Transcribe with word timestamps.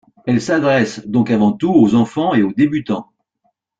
Elle 0.25 0.41
s'adresse 0.41 1.05
donc 1.07 1.29
avant 1.29 1.51
tout 1.51 1.71
aux 1.71 1.93
enfants 1.93 2.33
et 2.33 2.41
aux 2.41 2.53
débutants. 2.53 3.11